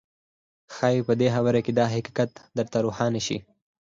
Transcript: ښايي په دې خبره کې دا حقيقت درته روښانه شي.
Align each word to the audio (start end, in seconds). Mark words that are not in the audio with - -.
ښايي 0.75 0.99
په 1.07 1.13
دې 1.19 1.27
خبره 1.35 1.59
کې 1.65 1.71
دا 1.79 1.85
حقيقت 1.93 2.31
درته 2.57 2.77
روښانه 2.85 3.19
شي. 3.27 3.37